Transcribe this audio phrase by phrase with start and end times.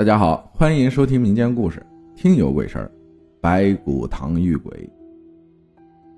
[0.00, 1.84] 大家好，欢迎收听民间故事，
[2.16, 2.90] 听有鬼事儿，
[3.38, 4.88] 白骨堂遇鬼。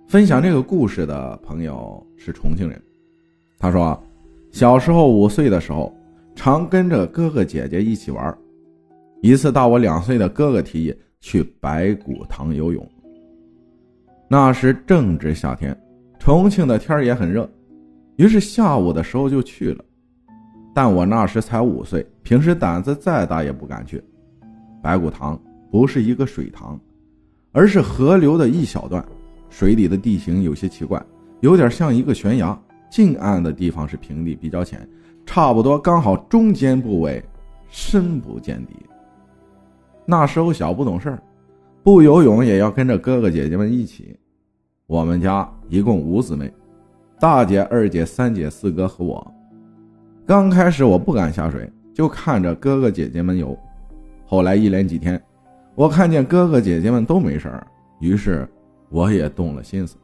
[0.07, 2.81] 分享这个故事的朋友是重庆人，
[3.59, 4.01] 他说，
[4.53, 5.93] 小时候五岁的时候，
[6.37, 8.39] 常跟着哥哥姐姐一起玩。
[9.21, 12.89] 一次大我两岁的哥哥提议去白骨堂游泳。
[14.29, 15.77] 那时正值夏天，
[16.21, 17.51] 重庆的天也很热，
[18.15, 19.85] 于是下午的时候就去了。
[20.75, 24.03] 但我那时才五岁，平时胆子再大也不敢去。
[24.83, 25.39] 白骨塘
[25.71, 26.79] 不是一个水塘，
[27.53, 29.05] 而是河流的一小段，
[29.51, 31.01] 水里的地形有些奇怪，
[31.41, 32.59] 有点像一个悬崖。
[32.91, 34.87] 近岸的地方是平地，比较浅，
[35.25, 37.23] 差不多刚好中间部位
[37.71, 38.75] 深不见底。
[40.05, 41.19] 那时候小不懂事
[41.83, 44.15] 不游泳也要跟着哥哥姐姐们一起。
[44.87, 46.53] 我们家一共五姊妹，
[47.19, 49.35] 大姐、二姐、三姐、四哥和我。
[50.25, 53.59] 刚开始我不敢下水，就看着哥哥姐姐们游。
[54.25, 55.21] 后来一连几天，
[55.75, 57.67] 我看见哥哥姐姐们都没事儿，
[58.01, 58.49] 于是
[58.89, 59.97] 我也动了心思。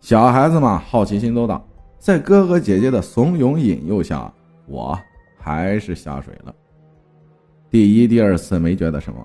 [0.00, 1.62] 小孩子嘛，好奇心都大，
[1.98, 4.32] 在哥哥姐姐的怂恿引诱下，
[4.66, 4.98] 我
[5.38, 6.54] 还是下水了。
[7.70, 9.24] 第一、第二次没觉得什么，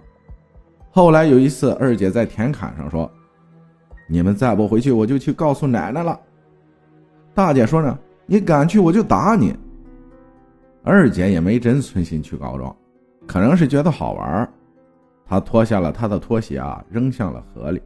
[0.92, 3.12] 后来有一次，二姐在田坎上说
[4.08, 6.18] ：“你们再不回去，我就去告诉奶奶了。”
[7.34, 9.56] 大姐说呢：“你敢去，我就打你。”
[10.86, 12.74] 二姐也没真存心去告状，
[13.26, 14.48] 可能是觉得好玩
[15.26, 17.82] 她脱下了她的拖鞋啊，扔向了河里，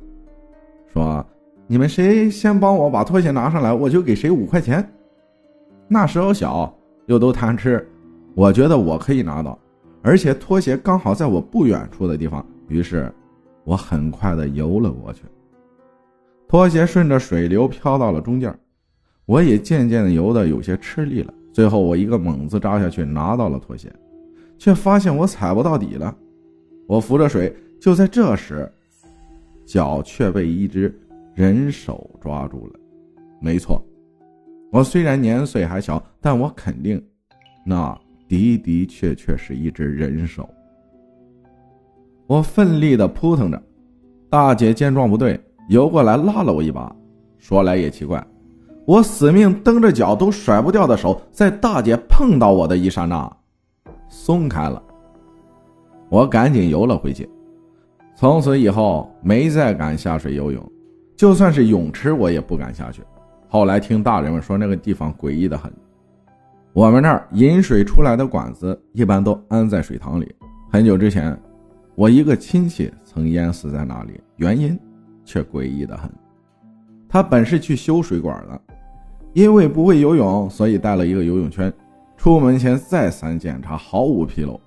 [0.93, 1.25] 说
[1.65, 4.85] ：“你们谁先帮我把拖鞋拿上来，我就给谁五块钱。”
[5.87, 6.71] 那时候小，
[7.05, 7.87] 又都贪吃，
[8.35, 9.57] 我觉得我可以拿到，
[10.01, 13.09] 而且拖鞋刚好在我不远处的地方，于是，
[13.63, 15.23] 我很快的游了过去。
[16.49, 18.53] 拖鞋顺着水流飘到了中间，
[19.25, 21.33] 我也渐渐的游的有些吃力了。
[21.59, 23.91] 最后，我一个猛子扎下去，拿到了拖鞋，
[24.57, 26.15] 却发现我踩不到底了。
[26.87, 28.71] 我浮着水，就在这时，
[29.65, 30.97] 脚却被一只
[31.35, 32.79] 人手抓住了。
[33.41, 33.85] 没错，
[34.71, 37.05] 我虽然年岁还小，但我肯定，
[37.65, 37.93] 那
[38.29, 40.49] 的的确确是一只人手。
[42.25, 43.61] 我奋力的扑腾着，
[44.29, 46.95] 大姐见状不对，游过来拉了我一把。
[47.37, 48.25] 说来也奇怪。
[48.89, 53.31] 我死命蹬着脚都甩不掉的手，在大姐碰到我的一刹那，
[54.07, 54.81] 松开了。
[56.09, 57.29] 我赶紧游了回去。
[58.15, 60.71] 从此以后没再敢下水游泳，
[61.15, 63.03] 就算是泳池我也不敢下去。
[63.47, 65.71] 后来听大人们说那个地方诡异的很。
[66.73, 70.33] 我们那儿引水出来的管子一般都安在水塘里。
[70.71, 71.39] 很久之前，
[71.93, 74.75] 我一个亲戚曾淹死在那里，原因
[75.23, 76.11] 却诡异的很。
[77.07, 78.59] 他本是去修水管的。
[79.39, 81.71] 因为不会游泳，所以带了一个游泳圈。
[82.17, 84.59] 出门前再三检查，毫无纰漏。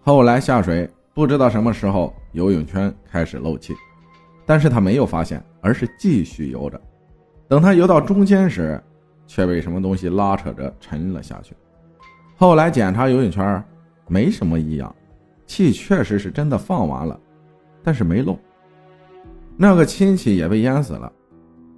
[0.00, 3.74] 后来下水，不知道什么时候游泳圈开始漏气，
[4.46, 6.80] 但是他没有发现，而是继续游着。
[7.48, 8.82] 等他游到中间时，
[9.26, 11.54] 却被什么东西拉扯着沉了下去。
[12.34, 13.62] 后来检查游泳圈，
[14.06, 14.96] 没什么异样，
[15.44, 17.20] 气确实是真的放完了，
[17.84, 18.38] 但是没漏。
[19.54, 21.12] 那个亲戚也被淹死了，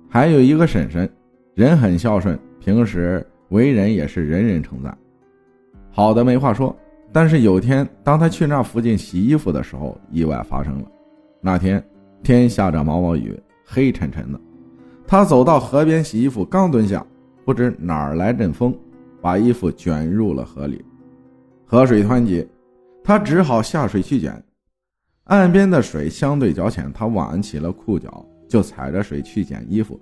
[0.09, 1.13] 还有一个婶婶。
[1.61, 4.97] 人很孝顺，平时为人也是人人称赞，
[5.91, 6.75] 好的没话说。
[7.13, 10.87] 但是有天，当他去那附近洗衣服的时候，意外发生了。
[11.39, 11.85] 那天
[12.23, 14.41] 天下着毛毛雨，黑沉沉的。
[15.07, 17.07] 他走到河边洗衣服，刚蹲下，
[17.45, 18.75] 不知哪儿来阵风，
[19.21, 20.83] 把衣服卷入了河里。
[21.67, 22.49] 河水湍急，
[23.05, 24.43] 他只好下水去捡。
[25.25, 30.01] 岸边的水相对较浅，他挽起了裤脚，就踩着水去捡衣服。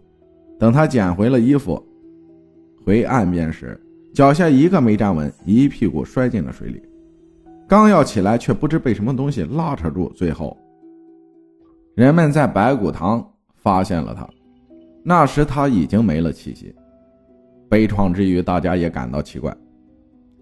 [0.59, 1.83] 等他捡回了衣服，
[2.85, 3.81] 回岸边时，
[4.13, 6.83] 脚下一个没站稳，一屁股摔进了水里。
[7.69, 10.09] 刚要起来，却不知被什么东西拉扯住。
[10.17, 10.57] 最后，
[11.95, 13.25] 人们在白骨塘
[13.55, 14.29] 发现了他，
[15.05, 16.75] 那时他已经没了气息。
[17.69, 19.55] 悲怆之余，大家也感到奇怪：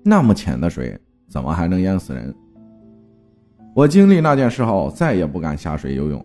[0.05, 2.33] 那么浅的水，怎么还能淹死人？
[3.75, 6.25] 我经历那件事后，再也不敢下水游泳。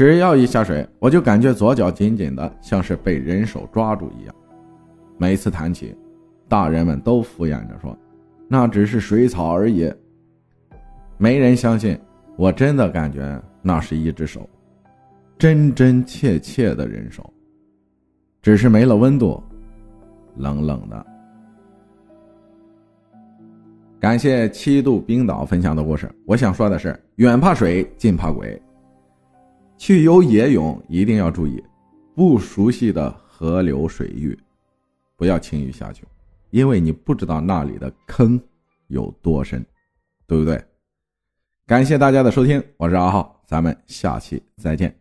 [0.00, 4.34] 只要一下水，我就感觉左脚紧紧的，像是被人手抓住一样。
[5.18, 5.94] 每次谈起，
[6.48, 7.94] 大人们都敷衍着说
[8.48, 9.92] ：“那只是水草而已。”
[11.20, 12.00] 没人相信。
[12.38, 14.48] 我真的感觉那是一只手，
[15.36, 17.30] 真真切切的人手，
[18.40, 19.38] 只是没了温度，
[20.34, 21.06] 冷冷的。
[24.00, 26.10] 感谢七度冰岛分享的故事。
[26.24, 28.58] 我想说的是，远怕水，近怕鬼。
[29.80, 31.64] 去游野泳一定要注意，
[32.14, 34.38] 不熟悉的河流水域，
[35.16, 36.04] 不要轻易下去，
[36.50, 38.38] 因为你不知道那里的坑
[38.88, 39.64] 有多深，
[40.26, 40.62] 对不对？
[41.66, 44.99] 感谢大家的收听，我是阿浩，咱们下期再见。